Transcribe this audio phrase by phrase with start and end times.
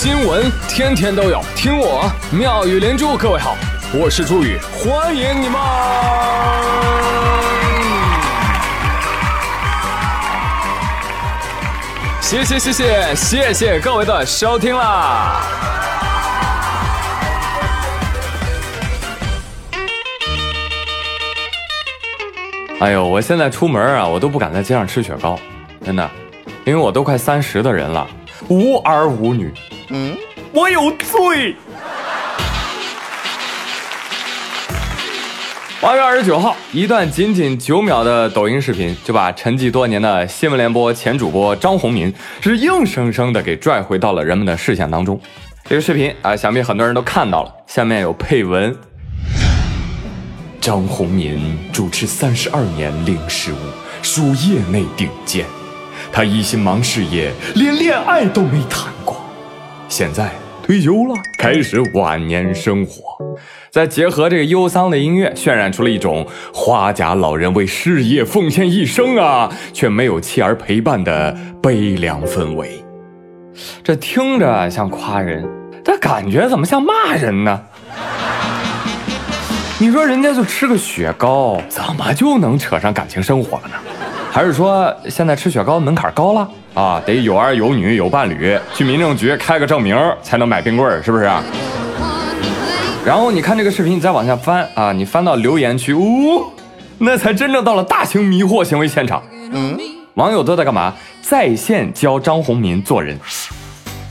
[0.00, 3.16] 新闻天天都有，听我妙语连珠。
[3.16, 3.56] 各位好，
[3.92, 5.60] 我是朱宇，欢迎你们！
[12.20, 15.42] 谢谢谢谢谢谢各位的收听啦！
[22.78, 25.36] 哎呦，我现在出门啊，我都不敢在街上吃雪糕，
[25.84, 26.08] 真的，
[26.64, 28.06] 因为我都快三十的人了，
[28.48, 29.52] 无儿无女，
[29.90, 30.14] 嗯，
[30.52, 31.56] 我有罪。
[35.80, 45.18] 八月二十九号，一段仅仅九秒的抖音视频，就把沉寂多年的新闻联播前主播张宏民，是硬生生的给拽回到了人们的视线当中。
[45.64, 48.76] 这个视频啊，想必很多人都看到了，下面有配文。
[50.60, 53.56] 张宏民主持三十二年零失误，
[54.02, 55.46] 属业内顶尖。
[56.12, 59.24] 他一心忙事业，连恋爱都没谈过。
[59.98, 60.30] 现在
[60.62, 63.02] 退休了，开始晚年生活。
[63.68, 72.80] 再结合这个忧伤的音乐，渲染出了一种花甲老人为事业奉献一生啊，却没有妻儿陪伴的悲凉氛围。
[73.82, 75.44] 这听着像夸人，
[75.84, 77.60] 但感觉怎么像骂人呢？
[79.80, 83.74] 你说人家就吃个雪糕，怎么就能扯上感情生活了呢？
[84.38, 87.02] 还是说现在吃雪糕门槛高了啊？
[87.04, 91.24] 得有儿有女有伴侣，去民政局开个证明才能买冰棍是不是？
[93.04, 96.44] 然后你看这个视频，你再往下翻啊，你翻到留言区，呜，
[96.98, 99.20] 那才真正到了大型迷惑行为现场。
[99.50, 99.76] 嗯，
[100.14, 100.94] 网友都在干嘛？
[101.20, 103.18] 在线教张宏民做人。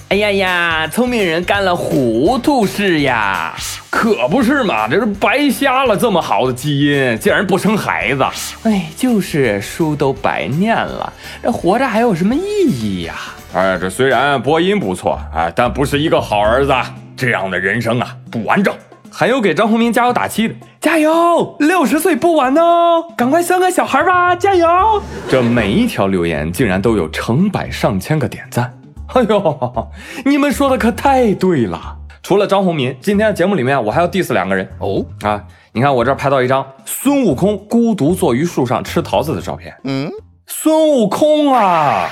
[0.09, 3.53] 哎呀呀，聪明人干了糊涂事呀！
[3.89, 8.23] 可不是嘛，这是白瞎了这么好的基因，竟然不生孩子。
[8.64, 11.11] 哎，就是书都白念了，
[11.44, 13.16] 这活着还有什么意义呀？
[13.53, 16.73] 哎，这虽然播音不错，哎，但不是一个好儿子。
[17.17, 18.73] 这样的人生啊，不完整。
[19.11, 25.03] 还有给张宏明加油打气的，加油，六十岁不晚哦，赶快生个小孩吧，加油！
[25.27, 28.71] 这每一条留言竟然都有成百上千个点赞。
[29.14, 29.88] 哎呦，
[30.26, 31.95] 你们说的可太对了！
[32.22, 35.42] 除了张宏民，今天的节目里面我还要 diss 两个人哦啊！
[35.72, 39.73] 你看我这拍到一张孙悟空孤独坐于树上吃桃子的照片。
[39.86, 40.12] 嗯，
[40.45, 42.10] 孙悟空啊，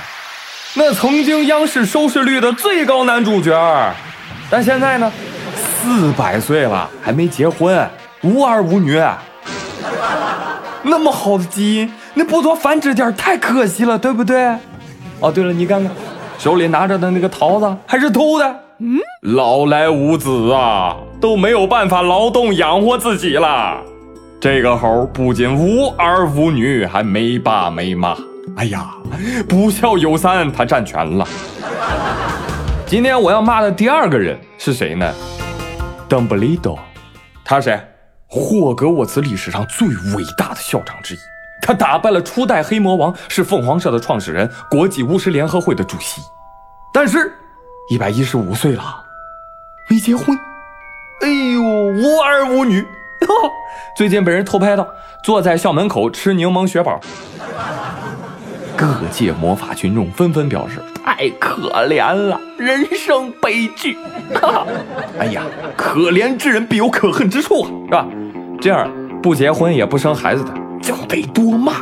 [0.74, 3.52] 那曾经央视收视率的最高男主角，
[4.48, 5.12] 但现在呢，
[5.54, 7.86] 四百岁了还没结婚，
[8.22, 8.98] 无儿无女，
[10.82, 14.56] 那么好的基因，那不多繁殖点太可惜了，对不对？
[15.20, 15.92] 哦，对了，你看看。
[16.38, 23.82] 手里拿着的那个桃子还是偷的，嗯，老来无子啊，都没有办法劳动养活自己了。
[24.38, 28.16] 这个猴不仅无儿无女，还没爸没妈。
[28.56, 28.94] 哎呀，
[29.48, 31.26] 不孝有三，他占全了。
[32.86, 35.12] 今天我要骂的第二个人是谁呢？
[36.08, 36.78] 邓布利多，
[37.44, 37.80] 他谁？
[38.28, 41.18] 霍格沃茨历史上最伟大的校长之一。
[41.66, 46.22] 他打败了初代黑魔王，是凤凰社的创始人，国际巫师联合会的主席。
[46.92, 47.36] 但是，
[47.90, 49.02] 一百一十五岁了，
[49.90, 50.38] 没结婚。
[51.22, 52.86] 哎呦，无儿无女。
[53.98, 54.86] 最近被人偷拍到
[55.24, 57.00] 坐在校门口吃柠檬雪宝。
[58.76, 63.98] 各界魔法群众纷纷表示：太可怜了，人生悲剧。
[65.18, 65.42] 哎呀，
[65.76, 68.06] 可怜之人必有可恨之处啊，是吧？
[68.60, 68.88] 这样
[69.20, 70.54] 不结婚也不生孩子的。
[70.86, 71.72] 就得多骂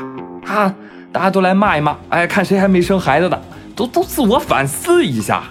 [0.47, 0.75] 啊！
[1.13, 3.39] 大家都来骂一骂，哎，看谁还没生孩子的，
[3.77, 5.43] 都都自我反思一下。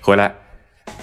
[0.00, 0.32] 回来，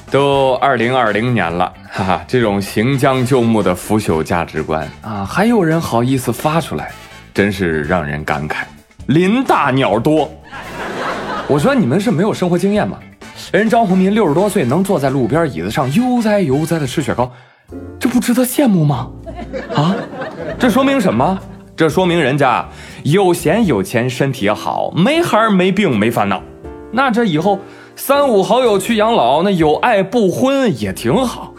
[0.09, 6.93] 都二零二零年了，哈哈，这种行将就木的腐朽价值观啊，还有人好意思发出来，
[7.33, 8.63] 真是让人感慨。
[9.07, 10.31] 林大鸟多，
[11.49, 12.97] 我说你们是没有生活经验吗？
[13.51, 17.29] 人张宏民六十多岁能坐在路边椅子上悠哉悠哉的吃雪糕。
[17.99, 19.09] 这不值得羡慕吗？
[19.75, 19.95] 啊，
[20.59, 21.37] 这说明什么？
[21.75, 22.65] 这说明人家
[23.03, 26.41] 有闲有钱，身体好，没孩没病没烦恼。
[26.91, 27.59] 那这以后
[27.95, 31.53] 三五好友去养老，那有爱不婚也挺好。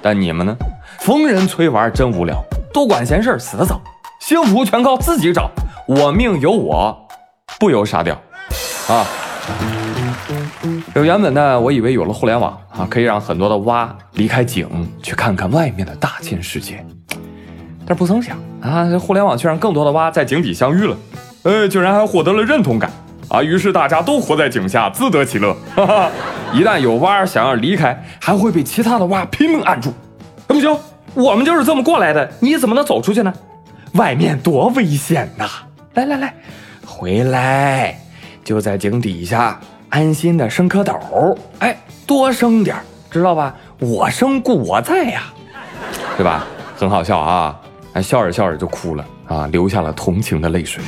[0.00, 0.56] 但你们呢？
[1.00, 2.42] 逢人催娃真无聊，
[2.72, 3.80] 多管闲事死得早。
[4.20, 5.50] 幸福全靠自己找，
[5.86, 6.96] 我命由我
[7.58, 8.14] 不由沙雕。
[8.88, 9.06] 啊。
[10.94, 14.68] 这原本呢，我以为有了互联网啊，可以让很多的蛙离开井
[15.02, 16.84] 去看看外面的大千世界，
[17.86, 20.96] 但是不曾想啊，这互联网却让更多的蛙在井底相遇了，
[21.44, 22.90] 哎，竟然还获得了认同感
[23.28, 23.42] 啊！
[23.42, 25.56] 于是大家都活在井下，自得其乐。
[25.74, 26.10] 哈哈，
[26.52, 29.92] 一旦有蛙想要离开，还会被其他的蛙拼命按住。
[30.46, 30.74] 不行，
[31.14, 33.32] 我们就是这么过来的，你怎么能走出去呢？
[33.92, 35.46] 外面多危险呐！
[35.94, 36.34] 来来来。
[36.86, 37.98] 回来，
[38.42, 41.76] 就在井底下安心的生蝌蚪，哎，
[42.06, 42.76] 多生点
[43.10, 43.54] 知道吧？
[43.80, 45.22] 我生故我在呀，
[46.16, 46.44] 对吧？
[46.76, 47.58] 很好笑啊！
[47.94, 50.82] 哎，笑着笑着就哭了啊，流下了同情的泪水。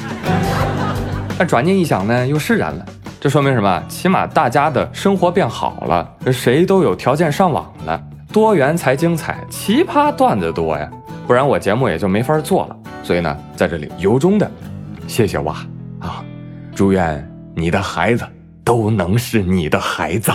[1.38, 2.84] 那转念一想呢，又释然了。
[3.20, 3.82] 这说明什么？
[3.88, 8.00] 起码大家的生活变好了，谁都有条件上网了，
[8.32, 10.88] 多元才精彩，奇葩段子多呀，
[11.26, 12.76] 不然我节目也就没法做了。
[13.02, 14.50] 所以呢，在这里由衷的
[15.06, 15.56] 谢谢娃
[15.98, 16.24] 啊，
[16.74, 18.24] 祝愿你的孩子
[18.64, 20.32] 都能是你的孩子。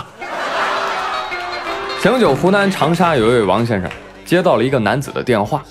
[2.01, 3.89] 前不久，湖南长沙有一位王先生
[4.24, 5.63] 接到了一个男子的电话，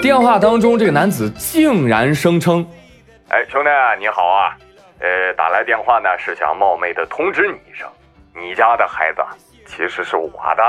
[0.00, 2.66] 电话当中这个男子竟然声称
[3.28, 4.56] ：“哎，兄弟你好啊。”
[5.02, 7.88] 呃，打来电话呢，是想冒昧的通知你一声，
[8.34, 9.22] 你家的孩子
[9.66, 10.62] 其实是我的，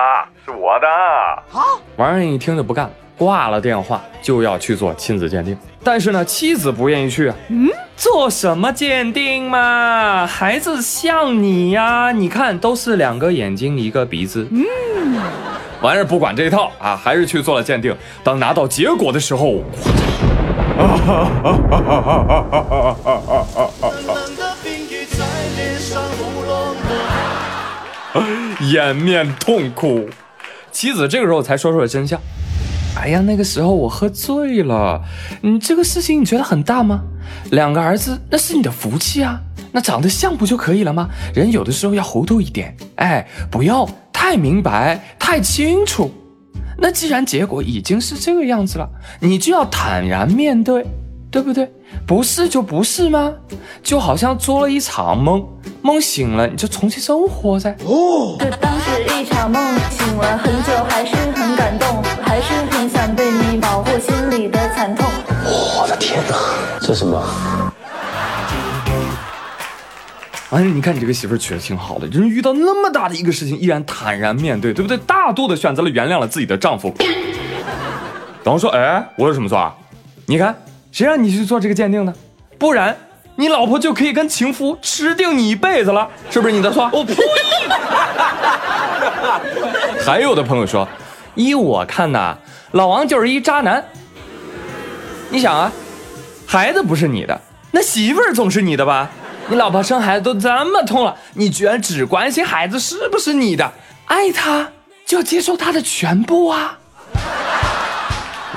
[0.46, 0.88] 是我的。
[0.88, 1.76] 啊！
[1.98, 5.58] 王人一听就不干了，挂了电话就要去做亲子鉴定。
[5.84, 7.36] 但是呢，妻子不愿意去啊。
[7.50, 7.68] 嗯，
[7.98, 10.28] 做什么鉴定嘛？
[10.28, 14.48] 孩子像你呀，你看都是两个眼睛一个鼻子。
[14.52, 14.64] 嗯，
[15.82, 17.96] 完事不管这一套啊，还是去做了鉴定。
[18.24, 19.64] 当拿到结果的时候。
[28.62, 30.08] 掩面痛哭，
[30.72, 32.20] 妻子这个时候才说出了真相。
[32.96, 35.02] 哎呀，那个时候我喝醉了。
[35.42, 37.02] 你这个事情你觉得很大吗？
[37.52, 39.40] 两个儿子那是你的福气啊，
[39.72, 41.10] 那长得像不就可以了吗？
[41.34, 46.12] 人有的时候要糊涂一点，哎，不要太明白、太清楚。
[46.78, 48.90] 那既然结果已经是这个样子了，
[49.20, 50.86] 你就要坦然面对。
[51.32, 51.72] 对不对？
[52.06, 53.32] 不是就不是吗？
[53.82, 55.42] 就好像做了一场梦，
[55.82, 57.74] 梦醒了你就重新生活噻。
[57.86, 61.31] 哦，这当是一场梦，醒了很久还是很
[61.62, 65.08] 感动，还是很想被你保护心里的惨痛。
[65.46, 66.36] 我的天哪，
[66.82, 67.24] 这什么？
[70.50, 74.98] 哎，你看你这个媳妇儿娶的挺好的，就是遇到那么大的一个事情依然坦然面对，对不对？
[75.06, 76.92] 大度的选择了原谅了自己的丈夫。
[78.44, 79.72] 然后说，哎，我有什么错啊？
[80.26, 80.56] 你看。
[80.92, 82.14] 谁让你去做这个鉴定的？
[82.58, 82.98] 不然
[83.36, 86.90] 你老婆就可以跟情夫吃定你一辈子了，是不是你的错？
[86.92, 87.16] 我呸！
[90.04, 90.86] 还有的朋友说，
[91.36, 92.38] 依我看呐，
[92.72, 93.84] 老王就是一渣男。
[95.30, 95.72] 你想啊，
[96.46, 97.40] 孩子不是你的，
[97.72, 99.10] 那媳妇儿总是你的吧？
[99.48, 103.72] 你老婆生孩子都这么痛了，你居然只关心孩子是不是你的？
[104.06, 104.70] 爱他
[105.06, 106.78] 就要接受他的全部啊！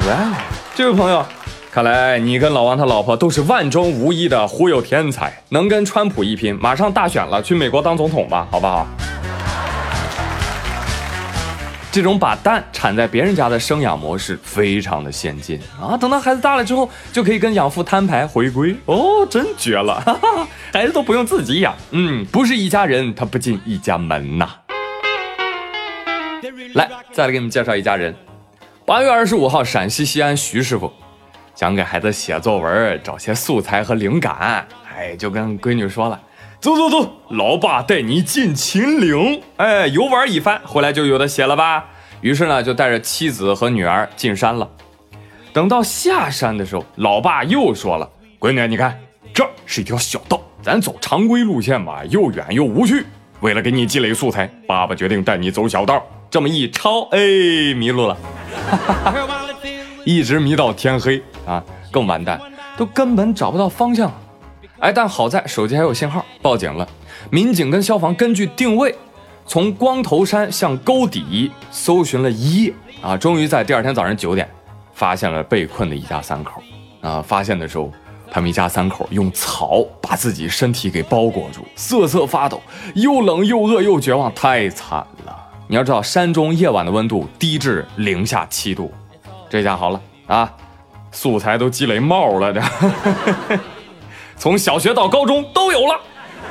[0.06, 0.34] 哇，
[0.74, 1.24] 这位朋友。
[1.70, 6.56] 看来你跟老王他老婆都是万中无一的忽悠天才，能跟川普一拼。
[6.60, 8.86] 马上大选了，去美国当总统吧，好不好？
[11.94, 15.96] 这种把蛋产在别人家的生养模式非常的先进啊！
[15.96, 20.00] 等到孩子大了之后，就可以跟养父摊牌回归哦，真绝了！
[20.00, 24.50] 哈哈，孩子都不用自己养，嗯，不是一家人，他不进一家门呐。
[26.74, 28.12] 来，再来给你们介绍一家人。
[28.84, 30.92] 八月二十五号，陕西西安徐师傅。
[31.54, 36.20] 想给孩子写作文，找些素材和灵感，哎，就跟闺女说了
[36.60, 41.84] ：“走走走，老爸带你进秦岭，哎，游玩一番，回来就有的写了吧。”
[42.22, 44.66] 于是呢，就带着妻子和女儿进山了。
[45.52, 48.10] 等到下山的时候，老爸又说了
[48.40, 48.98] ：“闺女，你看，
[49.34, 53.04] 这是一条小道，咱走常规路线吧，又远又无趣。
[53.40, 56.02] 为了给你积累素材，爸爸决定带你走小道。
[56.30, 57.18] 这么一抄，哎，
[57.74, 58.16] 迷路了。
[60.06, 62.40] ”一直迷到天黑啊，更完蛋，
[62.78, 64.10] 都根本找不到方向。
[64.80, 66.86] 哎，但好在手机还有信号，报警了。
[67.30, 68.94] 民警跟消防根据定位，
[69.46, 74.48] 从光头山向沟底搜寻了一夜啊，终于在第二天早上九点，
[74.92, 76.62] 发现了被困的一家三口。
[77.00, 77.90] 啊，发现的时候，
[78.30, 82.60] 他们一家三口用草把自己身体给包裹住，瑟瑟发抖，
[82.94, 85.36] 又冷又饿又绝望，太惨了。
[85.68, 88.92] 你要知道，山中夜晚的温度低至零下七度。
[89.48, 90.52] 这下好了啊，
[91.12, 92.62] 素材都积累冒了的，
[94.36, 96.00] 从小学到高中都有了。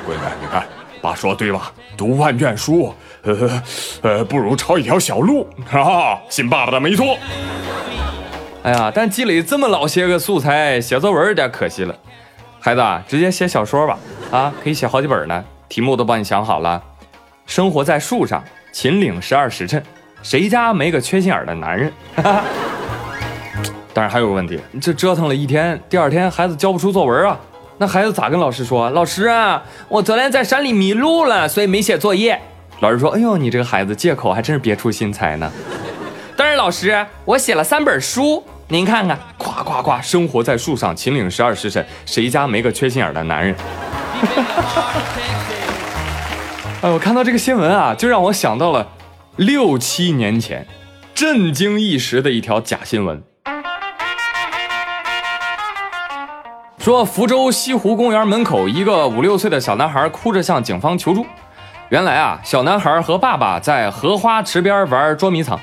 [0.06, 0.66] 闺女，你看，
[1.00, 1.72] 爸说对吧？
[1.96, 3.62] 读万卷书，呃
[4.02, 6.18] 呃，不如抄一条小路啊！
[6.28, 7.16] 信爸爸的没错。
[8.64, 11.94] 哎呀，但积累这么老些个素材，写作文有点可惜了。
[12.58, 13.98] 孩子，直接写小说吧，
[14.30, 15.44] 啊，可以写好几本呢。
[15.68, 16.82] 题目都帮你想好了，
[17.46, 19.82] 生活在树上，秦岭十二时辰，
[20.22, 21.92] 谁家没个缺心眼的男人？
[23.92, 27.38] 但是还有个问题，这折腾了一天，第二天孩子交不出作文啊，
[27.76, 28.88] 那孩子咋跟老师说？
[28.90, 32.40] 老师啊，我昨天在山里迷路了，所以没写作业。
[32.80, 35.50] 老师说：“哎呦，你这个孩子借口还真是别出心裁呢。”
[36.36, 43.54] 但是老师，我写了三本书，您看看，夸夸夸，生活在树上，秦岭十二时辰，谁家没个缺心眼的男人？
[46.82, 48.86] 哎，我看到这个新闻啊，就让我想到了
[49.36, 50.66] 六七年前
[51.14, 53.22] 震惊一时的一条假新闻，
[56.84, 61.24] 说福州西湖公园门口一个五六岁的小男孩哭着向警方求助。
[61.88, 65.58] 原来啊，小男孩和爸爸在荷花池边玩捉迷藏。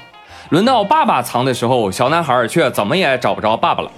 [0.50, 3.92] 轮到爸爸藏的时候，小男孩却怎么也找不着爸爸了。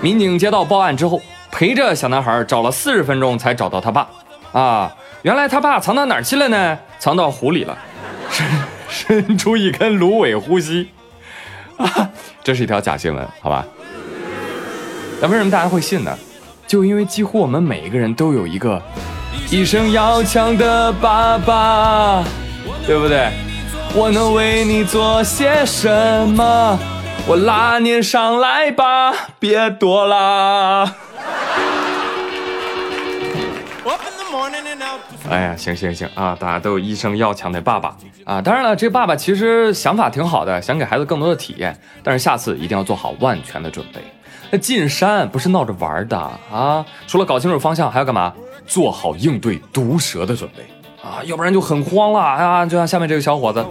[0.00, 1.22] 民警接到报案之后，
[1.52, 4.08] 陪着小男孩找了四十分钟才找到他爸。
[4.50, 6.76] 啊，原来他爸藏到哪儿去了呢？
[6.98, 7.78] 藏到湖里了，
[8.28, 10.88] 伸伸出一根芦苇呼吸。
[11.78, 12.10] 啊，
[12.42, 13.64] 这是一条假新闻，好吧？
[15.20, 16.18] 那为什么大家会信呢？
[16.68, 18.80] 就因为几乎我们每一个人都有一个
[19.50, 22.22] 一生要强的爸爸，
[22.86, 23.30] 对不对？
[23.94, 25.88] 我能为你做些什
[26.28, 26.78] 么？
[27.26, 30.94] 我拉你上来吧，别躲啦！
[35.30, 38.42] 哎呀，行行行啊，大家都有一生要强的爸爸啊！
[38.42, 44.00] 当然了，这爸爸其实想法挺好的，想给孩子更多的体验，但是下次一定要做好万全的准备。
[44.50, 46.16] 那进山不是闹着玩的
[46.52, 46.84] 啊！
[47.06, 48.32] 除了搞清楚方向，还要干嘛？
[48.66, 50.62] 做好应对毒蛇的准备。
[51.02, 52.66] 啊，要不然就很慌了啊！
[52.66, 53.64] 就像下面这个小伙子，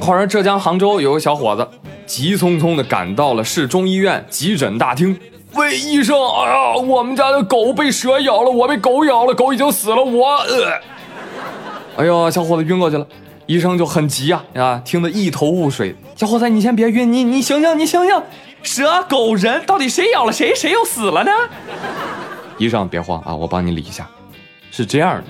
[0.00, 1.66] 话说浙江杭州有个小伙子，
[2.06, 5.18] 急匆匆的赶到了市中医院急诊大厅，
[5.54, 10.72] 喂医生，哎呀，我们家的狗被蛇咬了，我被狗咬了，狗已经死了，我，呃，
[11.96, 13.06] 哎呦，小伙子晕过去了，
[13.46, 15.96] 医生就很急啊，啊，听得一头雾水。
[16.18, 18.22] 小伙子，你先别晕，你你醒醒，你醒醒，
[18.64, 21.30] 蛇、狗、人，到底谁咬了谁，谁又死了呢？
[22.58, 24.04] 医生别慌啊，我帮你理一下，
[24.72, 25.26] 是这样的。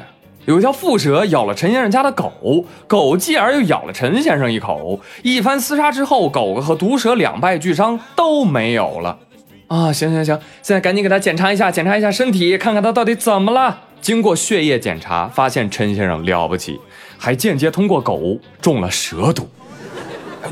[0.47, 4.99] 有一条蝮蛇咬了陈先生家的狗，狗继而又咬了陈先生一口。
[5.23, 9.19] 一番厮杀之后，狗和毒蛇两败俱伤，都没有了。
[9.67, 13.81] 啊，行行行，现在赶紧给他检查一下，检查一下身体，看看他到底怎么了。
[14.01, 16.81] 经过血液检查，发现陈先生了不起，
[17.19, 19.47] 还间接通过狗中了蛇毒。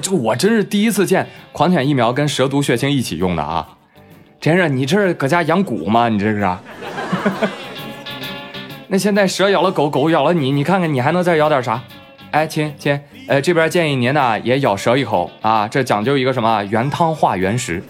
[0.02, 3.66] 这我真是第一次见狂犬疫苗跟蛇毒血清一起用的啊！
[4.40, 6.08] 陈先生，你这是搁家养蛊吗？
[6.08, 6.48] 你这是？
[8.88, 11.82] 那现在蛇咬了狗，狗咬了你，你看看你还能再咬点啥？
[12.30, 17.82] 哎，亲亲，呃，这边建议您呢也咬蛇一口啊，这讲究一个什么原汤化原食。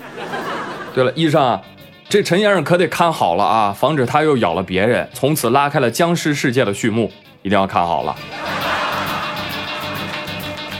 [0.94, 1.60] 对了，医生，
[2.08, 7.10] 这陈先生可得看好了啊，防止他又咬了别人，从此拉开了僵尸世界的序幕，
[7.42, 8.16] 一定要看好了。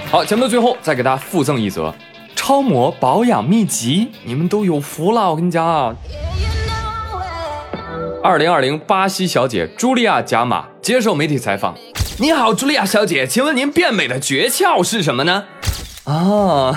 [0.08, 1.92] 好，节目的最后再给大家附赠一则
[2.36, 5.92] 超模保养秘籍，你们都有福了，我跟你讲啊。
[8.22, 11.74] 二零二零巴西小姐茱莉亚·贾马接受媒体采访。
[12.18, 15.44] 你好，茱莉亚小姐，请问您变美的诀窍是什么呢？
[16.04, 16.76] 啊哦，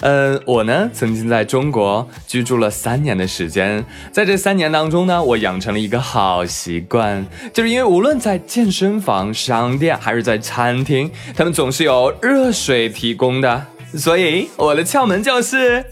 [0.00, 15.84] 呃，我呢曾经在中国居住了三年的时间，在这三年当中呢，我养成了一个好习惯，就是因为无论在健身房、商店还是在餐厅，他们总是有热水提供的，所以我的窍门就是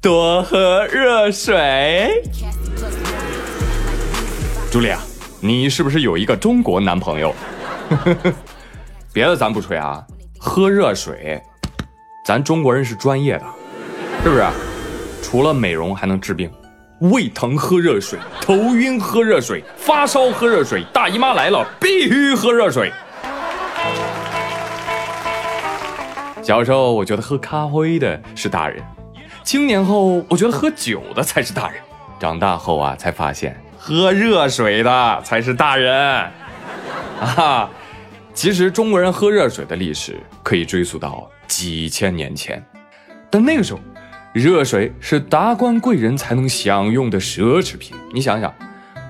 [0.00, 2.22] 多喝热水。
[4.70, 4.98] 朱莉亚，
[5.40, 7.34] 你是不是有一个中国男朋友？
[9.12, 10.04] 别的咱不吹啊，
[10.38, 11.40] 喝热水，
[12.26, 13.44] 咱中国人是专业的，
[14.24, 14.44] 是不是？
[15.22, 16.50] 除了美容还能治病，
[16.98, 22.92] 胃疼喝热水，头晕喝热水，发烧喝热水，大姨妈来了必须喝热水。
[26.42, 28.82] 小时候我觉得喝咖啡的是大人，
[29.44, 31.80] 青年后我觉得喝酒的才是大人，
[32.18, 33.56] 长大后啊才发现。
[33.78, 36.28] 喝热水的才是大人
[37.20, 37.70] 啊！
[38.36, 42.62] 其实中国人喝热水的历史可以追溯到几千年前，
[43.30, 43.80] 但那个时候，
[44.34, 47.96] 热水是达官贵人才能享用的奢侈品。
[48.12, 48.52] 你想想，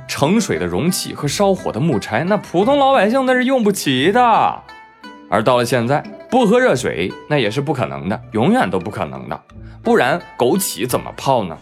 [0.07, 4.63] 盛水的容器和烧火的木柴，那普通老百姓那是用不起的。
[5.29, 9.43] 而到了现在，不喝热水那也是不可能的，永远都不可能的。
[9.83, 11.59] 不然枸杞怎么泡呢？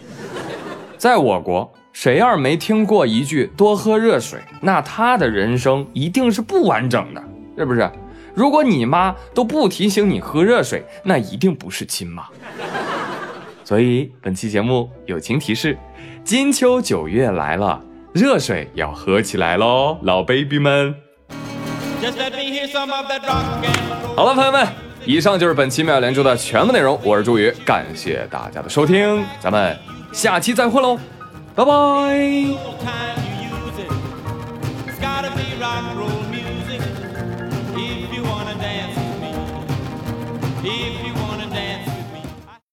[0.99, 1.73] 在我国。
[1.95, 7.23] 谁要是没听过一句多喝热水，那他的人生一定是不完整的，
[7.57, 7.91] 是不是？
[8.35, 12.25] 如果你妈都不提醒你喝热水，那一定不是亲妈。
[13.63, 15.79] 所以本期节目友情提示：
[16.25, 17.81] 金秋九月来了，
[18.13, 20.95] 热水要喝起来喽，老 baby 们。
[24.17, 24.67] 好了，朋友们，
[25.07, 27.01] 以上就是本期妙连珠的全部内容。
[27.03, 29.75] 我是朱宇，感谢大家的收听，咱们
[30.13, 30.99] 下期再会喽。
[31.55, 33.34] 拜拜。